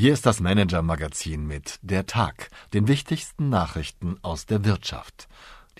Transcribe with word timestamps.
Hier 0.00 0.12
ist 0.12 0.26
das 0.26 0.38
Manager-Magazin 0.38 1.44
mit 1.44 1.80
Der 1.82 2.06
Tag, 2.06 2.50
den 2.72 2.86
wichtigsten 2.86 3.48
Nachrichten 3.48 4.16
aus 4.22 4.46
der 4.46 4.64
Wirtschaft. 4.64 5.26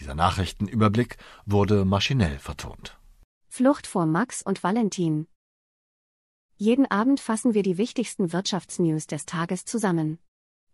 Dieser 0.01 0.17
Nachrichtenüberblick 0.17 1.19
wurde 1.47 1.85
maschinell 1.85 2.41
vertont. 2.41 2.99
Flucht 3.47 3.87
vor 3.87 4.07
Max 4.07 4.43
und 4.43 4.65
Valentin. 4.65 5.29
Jeden 6.57 6.91
Abend 6.91 7.21
fassen 7.21 7.55
wir 7.55 7.63
die 7.63 7.79
wichtigsten 7.79 8.33
Wirtschaftsnews 8.33 9.07
des 9.07 9.25
Tages 9.25 9.65
zusammen. 9.67 10.19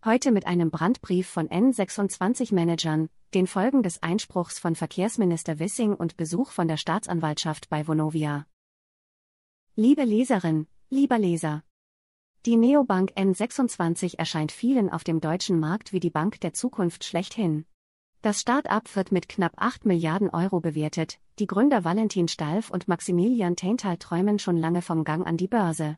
Heute 0.07 0.33
mit 0.33 0.47
einem 0.47 0.71
Brandbrief 0.71 1.29
von 1.29 1.47
N26-Managern, 1.51 3.11
den 3.35 3.47
Folgen 3.47 3.83
des 3.83 4.03
Einspruchs 4.03 4.59
von 4.59 4.75
Verkehrsminister 4.75 5.59
Wissing 5.59 5.93
und 5.93 6.17
Besuch 6.17 6.51
von 6.51 6.67
der 6.67 6.79
Staatsanwaltschaft 6.79 7.69
bei 7.69 7.87
Vonovia. 7.87 8.47
Liebe 9.77 10.05
Leserin, 10.05 10.67
lieber 10.89 11.19
Leser. 11.19 11.63
Die 12.47 12.59
Neobank 12.59 13.13
N26 13.17 14.19
erscheint 14.19 14.53
vielen 14.53 14.91
auf 14.91 15.03
dem 15.03 15.23
deutschen 15.23 15.59
Markt 15.59 15.95
wie 15.95 16.01
die 16.01 16.11
Bank 16.11 16.43
der 16.43 16.53
Zukunft 16.53 17.03
schlechthin. 17.03 17.65
Das 18.21 18.43
Start-up 18.43 18.95
wird 18.97 19.13
mit 19.13 19.31
knapp 19.31 19.55
8 19.57 19.87
Milliarden 19.87 20.29
Euro 20.29 20.61
bewertet, 20.61 21.19
die 21.39 21.47
Gründer 21.47 21.85
Valentin 21.85 22.29
Stalf 22.29 22.69
und 22.69 22.87
Maximilian 22.87 23.57
Taintal 23.57 23.97
träumen 23.97 24.39
schon 24.39 24.59
lange 24.59 24.83
vom 24.83 25.05
Gang 25.05 25.27
an 25.27 25.39
die 25.39 25.49
Börse. 25.49 25.97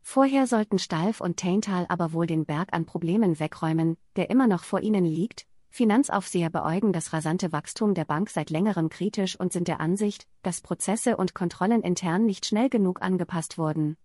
Vorher 0.00 0.46
sollten 0.46 0.78
Stalf 0.78 1.20
und 1.20 1.36
Taintal 1.36 1.84
aber 1.90 2.14
wohl 2.14 2.26
den 2.26 2.46
Berg 2.46 2.72
an 2.72 2.86
Problemen 2.86 3.38
wegräumen, 3.38 3.98
der 4.16 4.30
immer 4.30 4.46
noch 4.46 4.64
vor 4.64 4.80
ihnen 4.80 5.04
liegt. 5.04 5.46
Finanzaufseher 5.68 6.48
beäugen 6.48 6.94
das 6.94 7.12
rasante 7.12 7.52
Wachstum 7.52 7.92
der 7.92 8.06
Bank 8.06 8.30
seit 8.30 8.48
längerem 8.48 8.88
kritisch 8.88 9.38
und 9.38 9.52
sind 9.52 9.68
der 9.68 9.80
Ansicht, 9.80 10.26
dass 10.40 10.62
Prozesse 10.62 11.18
und 11.18 11.34
Kontrollen 11.34 11.82
intern 11.82 12.24
nicht 12.24 12.46
schnell 12.46 12.70
genug 12.70 13.02
angepasst 13.02 13.58
wurden. 13.58 13.98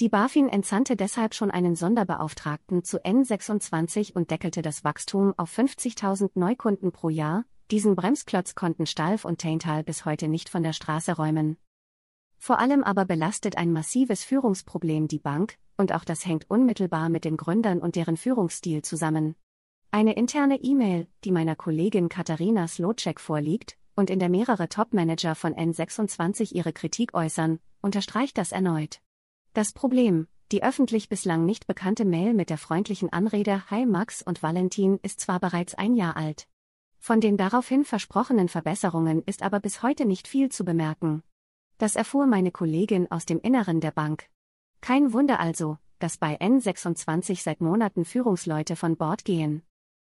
Die 0.00 0.08
BaFin 0.08 0.48
entsandte 0.48 0.96
deshalb 0.96 1.34
schon 1.34 1.50
einen 1.50 1.76
Sonderbeauftragten 1.76 2.82
zu 2.82 2.98
N26 2.98 4.14
und 4.14 4.30
deckelte 4.30 4.62
das 4.62 4.84
Wachstum 4.84 5.34
auf 5.36 5.56
50.000 5.56 6.30
Neukunden 6.34 6.92
pro 6.92 7.10
Jahr. 7.10 7.44
Diesen 7.70 7.94
Bremsklotz 7.94 8.54
konnten 8.54 8.86
Stalf 8.86 9.24
und 9.24 9.40
Taintal 9.40 9.84
bis 9.84 10.04
heute 10.04 10.28
nicht 10.28 10.48
von 10.48 10.62
der 10.62 10.72
Straße 10.72 11.16
räumen. 11.16 11.56
Vor 12.38 12.58
allem 12.58 12.82
aber 12.82 13.04
belastet 13.04 13.56
ein 13.56 13.70
massives 13.70 14.24
Führungsproblem 14.24 15.08
die 15.08 15.20
Bank, 15.20 15.58
und 15.76 15.92
auch 15.92 16.04
das 16.04 16.26
hängt 16.26 16.50
unmittelbar 16.50 17.08
mit 17.08 17.24
den 17.24 17.36
Gründern 17.36 17.78
und 17.78 17.94
deren 17.94 18.16
Führungsstil 18.16 18.82
zusammen. 18.82 19.36
Eine 19.90 20.14
interne 20.14 20.56
E-Mail, 20.56 21.06
die 21.22 21.32
meiner 21.32 21.54
Kollegin 21.54 22.08
Katharina 22.08 22.66
Slotschek 22.66 23.20
vorliegt, 23.20 23.76
und 23.94 24.10
in 24.10 24.18
der 24.18 24.30
mehrere 24.30 24.68
Topmanager 24.68 25.34
von 25.34 25.54
N26 25.54 26.52
ihre 26.52 26.72
Kritik 26.72 27.14
äußern, 27.14 27.60
unterstreicht 27.82 28.38
das 28.38 28.52
erneut. 28.52 29.00
Das 29.54 29.72
Problem, 29.74 30.28
die 30.50 30.62
öffentlich 30.62 31.10
bislang 31.10 31.44
nicht 31.44 31.66
bekannte 31.66 32.06
Mail 32.06 32.32
mit 32.32 32.48
der 32.48 32.56
freundlichen 32.56 33.12
Anrede 33.12 33.68
Hi 33.70 33.84
Max 33.84 34.22
und 34.22 34.42
Valentin 34.42 34.98
ist 35.02 35.20
zwar 35.20 35.40
bereits 35.40 35.74
ein 35.74 35.94
Jahr 35.94 36.16
alt. 36.16 36.48
Von 36.98 37.20
den 37.20 37.36
daraufhin 37.36 37.84
versprochenen 37.84 38.48
Verbesserungen 38.48 39.22
ist 39.26 39.42
aber 39.42 39.60
bis 39.60 39.82
heute 39.82 40.06
nicht 40.06 40.26
viel 40.26 40.48
zu 40.48 40.64
bemerken. 40.64 41.22
Das 41.76 41.96
erfuhr 41.96 42.26
meine 42.26 42.50
Kollegin 42.50 43.10
aus 43.10 43.26
dem 43.26 43.40
Inneren 43.40 43.82
der 43.82 43.90
Bank. 43.90 44.26
Kein 44.80 45.12
Wunder 45.12 45.38
also, 45.38 45.76
dass 45.98 46.16
bei 46.16 46.40
N26 46.40 47.42
seit 47.42 47.60
Monaten 47.60 48.06
Führungsleute 48.06 48.74
von 48.74 48.96
Bord 48.96 49.26
gehen. 49.26 49.62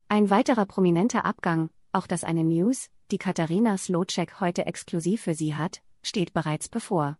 Ein 0.07 0.29
weiterer 0.29 0.65
prominenter 0.65 1.25
Abgang, 1.25 1.69
auch 1.91 2.07
das 2.07 2.23
eine 2.23 2.45
News, 2.45 2.89
die 3.11 3.17
Katharina 3.17 3.77
Slotschek 3.77 4.39
heute 4.39 4.67
exklusiv 4.67 5.21
für 5.21 5.33
Sie 5.33 5.53
hat, 5.53 5.81
steht 6.01 6.31
bereits 6.31 6.69
bevor. 6.69 7.17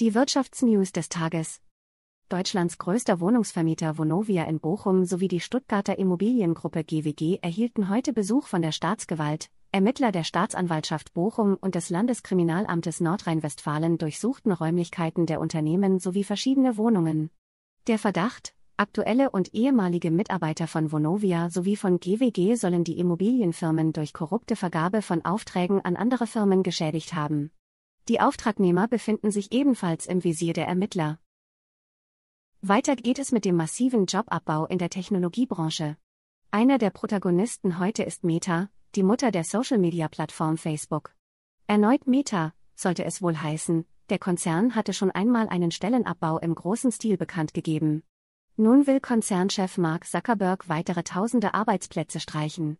Die 0.00 0.12
Wirtschaftsnews 0.12 0.90
des 0.90 1.08
Tages. 1.08 1.60
Deutschlands 2.28 2.78
größter 2.78 3.20
Wohnungsvermieter 3.20 3.96
Vonovia 3.96 4.42
in 4.42 4.58
Bochum 4.58 5.04
sowie 5.04 5.28
die 5.28 5.38
Stuttgarter 5.38 6.00
Immobiliengruppe 6.00 6.82
GWG 6.82 7.38
erhielten 7.42 7.88
heute 7.88 8.12
Besuch 8.12 8.48
von 8.48 8.60
der 8.60 8.72
Staatsgewalt. 8.72 9.50
Ermittler 9.70 10.10
der 10.10 10.24
Staatsanwaltschaft 10.24 11.14
Bochum 11.14 11.56
und 11.60 11.76
des 11.76 11.90
Landeskriminalamtes 11.90 12.98
Nordrhein-Westfalen 12.98 13.96
durchsuchten 13.96 14.50
Räumlichkeiten 14.50 15.26
der 15.26 15.38
Unternehmen 15.38 16.00
sowie 16.00 16.24
verschiedene 16.24 16.76
Wohnungen. 16.76 17.30
Der 17.86 18.00
Verdacht, 18.00 18.52
aktuelle 18.76 19.30
und 19.30 19.54
ehemalige 19.54 20.10
Mitarbeiter 20.10 20.66
von 20.66 20.90
Vonovia 20.90 21.50
sowie 21.50 21.76
von 21.76 22.00
GWG 22.00 22.56
sollen 22.56 22.82
die 22.82 22.98
Immobilienfirmen 22.98 23.92
durch 23.92 24.12
korrupte 24.12 24.56
Vergabe 24.56 25.02
von 25.02 25.24
Aufträgen 25.24 25.84
an 25.84 25.94
andere 25.94 26.26
Firmen 26.26 26.64
geschädigt 26.64 27.14
haben. 27.14 27.52
Die 28.08 28.20
Auftragnehmer 28.20 28.86
befinden 28.86 29.30
sich 29.30 29.50
ebenfalls 29.52 30.04
im 30.04 30.24
Visier 30.24 30.52
der 30.52 30.66
Ermittler. 30.66 31.18
Weiter 32.60 32.96
geht 32.96 33.18
es 33.18 33.32
mit 33.32 33.46
dem 33.46 33.56
massiven 33.56 34.04
Jobabbau 34.04 34.66
in 34.66 34.76
der 34.76 34.90
Technologiebranche. 34.90 35.96
Einer 36.50 36.76
der 36.76 36.90
Protagonisten 36.90 37.78
heute 37.78 38.02
ist 38.02 38.22
Meta, 38.22 38.68
die 38.94 39.02
Mutter 39.02 39.30
der 39.30 39.44
Social-Media-Plattform 39.44 40.58
Facebook. 40.58 41.14
Erneut 41.66 42.06
Meta, 42.06 42.52
sollte 42.74 43.04
es 43.06 43.22
wohl 43.22 43.40
heißen, 43.40 43.86
der 44.10 44.18
Konzern 44.18 44.74
hatte 44.74 44.92
schon 44.92 45.10
einmal 45.10 45.48
einen 45.48 45.70
Stellenabbau 45.70 46.38
im 46.38 46.54
großen 46.54 46.92
Stil 46.92 47.16
bekannt 47.16 47.54
gegeben. 47.54 48.02
Nun 48.56 48.86
will 48.86 49.00
Konzernchef 49.00 49.78
Mark 49.78 50.06
Zuckerberg 50.06 50.68
weitere 50.68 51.04
tausende 51.04 51.54
Arbeitsplätze 51.54 52.20
streichen. 52.20 52.76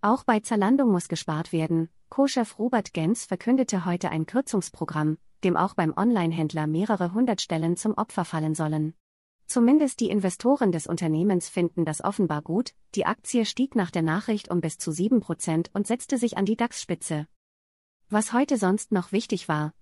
Auch 0.00 0.24
bei 0.24 0.40
Zalando 0.40 0.86
muss 0.86 1.08
gespart 1.08 1.52
werden, 1.52 1.90
Co-Chef 2.14 2.60
Robert 2.60 2.94
Gens 2.94 3.24
verkündete 3.24 3.84
heute 3.84 4.08
ein 4.08 4.24
Kürzungsprogramm, 4.24 5.18
dem 5.42 5.56
auch 5.56 5.74
beim 5.74 5.92
Online-Händler 5.96 6.68
mehrere 6.68 7.12
hundert 7.12 7.40
Stellen 7.40 7.76
zum 7.76 7.94
Opfer 7.94 8.24
fallen 8.24 8.54
sollen. 8.54 8.94
Zumindest 9.46 9.98
die 9.98 10.10
Investoren 10.10 10.70
des 10.70 10.86
Unternehmens 10.86 11.48
finden 11.48 11.84
das 11.84 12.04
offenbar 12.04 12.42
gut, 12.42 12.72
die 12.94 13.04
Aktie 13.04 13.44
stieg 13.44 13.74
nach 13.74 13.90
der 13.90 14.02
Nachricht 14.02 14.48
um 14.48 14.60
bis 14.60 14.78
zu 14.78 14.92
7% 14.92 15.70
und 15.72 15.88
setzte 15.88 16.16
sich 16.16 16.36
an 16.36 16.44
die 16.44 16.56
DAX-Spitze. 16.56 17.26
Was 18.10 18.32
heute 18.32 18.58
sonst 18.58 18.92
noch 18.92 19.10
wichtig 19.10 19.48
war. 19.48 19.74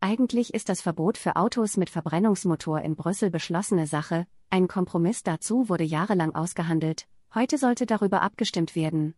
Eigentlich 0.00 0.54
ist 0.54 0.70
das 0.70 0.80
Verbot 0.80 1.18
für 1.18 1.36
Autos 1.36 1.76
mit 1.76 1.90
Verbrennungsmotor 1.90 2.80
in 2.80 2.96
Brüssel 2.96 3.28
beschlossene 3.28 3.86
Sache, 3.86 4.26
ein 4.48 4.68
Kompromiss 4.68 5.22
dazu 5.22 5.68
wurde 5.68 5.84
jahrelang 5.84 6.34
ausgehandelt, 6.34 7.06
heute 7.34 7.58
sollte 7.58 7.84
darüber 7.84 8.22
abgestimmt 8.22 8.74
werden. 8.74 9.17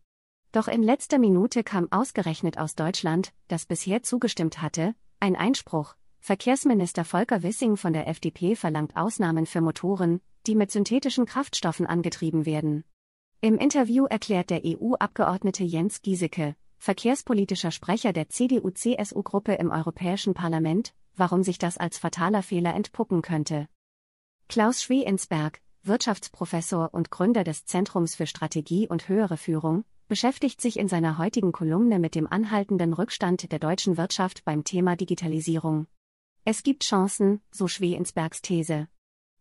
Doch 0.53 0.67
in 0.67 0.83
letzter 0.83 1.19
Minute 1.19 1.63
kam 1.63 1.87
ausgerechnet 1.93 2.59
aus 2.59 2.75
Deutschland, 2.75 3.33
das 3.47 3.67
bisher 3.67 4.03
zugestimmt 4.03 4.61
hatte, 4.61 4.95
ein 5.21 5.37
Einspruch. 5.37 5.95
Verkehrsminister 6.19 7.05
Volker 7.05 7.43
Wissing 7.43 7.77
von 7.77 7.93
der 7.93 8.09
FDP 8.09 8.57
verlangt 8.57 8.97
Ausnahmen 8.97 9.47
für 9.47 9.61
Motoren, 9.61 10.21
die 10.47 10.57
mit 10.57 10.73
synthetischen 10.73 11.25
Kraftstoffen 11.25 11.87
angetrieben 11.87 12.47
werden. 12.47 12.85
Im 13.41 13.59
Interview 13.59 14.07
erklärt 14.07 14.51
der 14.51 14.63
EU-Abgeordnete 14.65 15.63
Jens 15.63 16.03
Giesecke, 16.03 16.57
verkehrspolitischer 16.79 17.71
Sprecher 17.71 18.13
der 18.13 18.29
CDU-CSU-Gruppe 18.29 19.55
im 19.55 19.71
Europäischen 19.71 20.35
Parlament, 20.35 20.95
warum 21.15 21.43
sich 21.45 21.59
das 21.59 21.79
als 21.79 21.97
fataler 21.97 22.43
Fehler 22.43 22.75
entpuppen 22.75 23.23
könnte. 23.23 23.69
Klaus 24.49 24.83
Schweinsberg, 24.83 25.61
Wirtschaftsprofessor 25.85 26.93
und 26.93 27.11
Gründer 27.11 27.45
des 27.45 27.67
Zentrums 27.67 28.15
für 28.15 28.27
Strategie 28.27 28.89
und 28.89 29.09
höhere 29.09 29.37
Führung, 29.37 29.85
beschäftigt 30.11 30.61
sich 30.61 30.77
in 30.77 30.89
seiner 30.89 31.19
heutigen 31.19 31.53
Kolumne 31.53 32.01
mit 32.01 32.17
dem 32.17 32.27
anhaltenden 32.27 32.93
Rückstand 32.95 33.53
der 33.53 33.61
deutschen 33.61 33.97
Wirtschaft 33.97 34.45
beim 34.45 34.65
Thema 34.65 34.97
Digitalisierung. 34.97 35.87
Es 36.45 36.65
gibt 36.65 36.83
Chancen, 36.83 37.41
so 37.53 37.69
Schweinsbergs 37.69 38.43
These. 38.43 38.89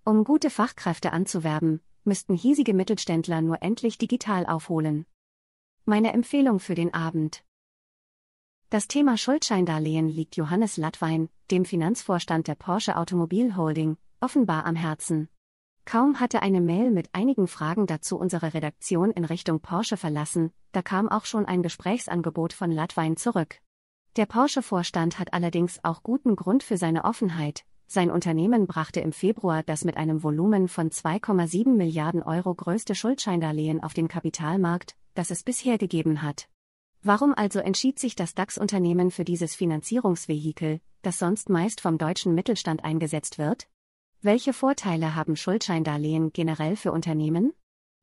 Um 0.05 0.23
gute 0.23 0.51
Fachkräfte 0.51 1.11
anzuwerben, 1.11 1.81
müssten 2.03 2.35
hiesige 2.35 2.75
Mittelständler 2.75 3.41
nur 3.41 3.63
endlich 3.63 3.97
digital 3.97 4.45
aufholen. 4.45 5.07
Meine 5.85 6.13
Empfehlung 6.13 6.59
für 6.59 6.75
den 6.75 6.93
Abend. 6.93 7.43
Das 8.69 8.87
Thema 8.87 9.17
Schuldscheindarlehen 9.17 10.07
liegt 10.07 10.35
Johannes 10.35 10.77
Lattwein, 10.77 11.29
dem 11.49 11.65
Finanzvorstand 11.65 12.47
der 12.47 12.53
Porsche 12.53 12.95
Automobil 12.95 13.55
Holding, 13.57 13.97
offenbar 14.21 14.67
am 14.67 14.75
Herzen. 14.75 15.29
Kaum 15.85 16.19
hatte 16.19 16.41
eine 16.41 16.61
Mail 16.61 16.91
mit 16.91 17.09
einigen 17.13 17.47
Fragen 17.47 17.87
dazu 17.87 18.17
unsere 18.17 18.53
Redaktion 18.53 19.11
in 19.11 19.25
Richtung 19.25 19.59
Porsche 19.59 19.97
verlassen, 19.97 20.51
da 20.71 20.81
kam 20.81 21.09
auch 21.09 21.25
schon 21.25 21.45
ein 21.45 21.63
Gesprächsangebot 21.63 22.53
von 22.53 22.71
Latwein 22.71 23.17
zurück. 23.17 23.59
Der 24.15 24.25
Porsche-Vorstand 24.25 25.19
hat 25.19 25.33
allerdings 25.33 25.83
auch 25.83 26.03
guten 26.03 26.35
Grund 26.35 26.63
für 26.63 26.77
seine 26.77 27.05
Offenheit. 27.05 27.63
Sein 27.87 28.11
Unternehmen 28.11 28.67
brachte 28.67 28.99
im 28.99 29.11
Februar 29.11 29.63
das 29.63 29.83
mit 29.83 29.97
einem 29.97 30.21
Volumen 30.21 30.67
von 30.67 30.91
2,7 30.91 31.69
Milliarden 31.75 32.21
Euro 32.21 32.53
größte 32.53 32.93
Schuldscheindarlehen 32.93 33.81
auf 33.81 33.95
den 33.95 34.07
Kapitalmarkt, 34.07 34.95
das 35.15 35.31
es 35.31 35.41
bisher 35.41 35.79
gegeben 35.79 36.21
hat. 36.21 36.47
Warum 37.01 37.33
also 37.33 37.59
entschied 37.59 37.97
sich 37.97 38.15
das 38.15 38.35
DAX-Unternehmen 38.35 39.09
für 39.09 39.23
dieses 39.23 39.55
Finanzierungsvehikel, 39.55 40.81
das 41.01 41.17
sonst 41.17 41.49
meist 41.49 41.81
vom 41.81 41.97
deutschen 41.97 42.35
Mittelstand 42.35 42.83
eingesetzt 42.83 43.37
wird? 43.37 43.67
Welche 44.21 44.51
Vorteile 44.51 45.15
haben 45.15 45.37
Schuldscheindarlehen 45.37 46.33
generell 46.33 46.75
für 46.75 46.91
Unternehmen? 46.91 47.53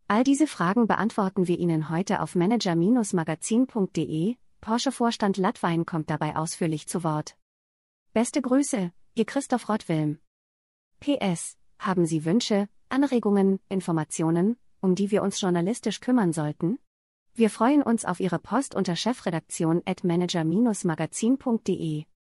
All 0.08 0.24
diese 0.24 0.46
Fragen 0.46 0.86
beantworten 0.86 1.46
wir 1.46 1.58
Ihnen 1.58 1.90
heute 1.90 2.22
auf 2.22 2.34
manager-magazin.de. 2.34 4.36
Porsche-Vorstand 4.62 5.36
Lattwein 5.36 5.84
kommt 5.84 6.08
dabei 6.08 6.36
ausführlich 6.36 6.88
zu 6.88 7.04
Wort. 7.04 7.36
Beste 8.14 8.40
Grüße, 8.40 8.92
Ihr 9.14 9.24
Christoph 9.26 9.68
Rottwilm. 9.68 10.18
PS, 11.00 11.58
Haben 11.78 12.06
Sie 12.06 12.24
Wünsche, 12.24 12.70
Anregungen, 12.88 13.60
Informationen, 13.68 14.56
um 14.80 14.94
die 14.94 15.10
wir 15.10 15.22
uns 15.22 15.38
journalistisch 15.38 16.00
kümmern 16.00 16.32
sollten? 16.32 16.78
Wir 17.34 17.50
freuen 17.50 17.82
uns 17.82 18.06
auf 18.06 18.20
Ihre 18.20 18.38
Post 18.38 18.74
unter 18.74 18.96
chefredaktion 18.96 19.82
at 19.84 20.02
manager-magazin.de. 20.02 22.06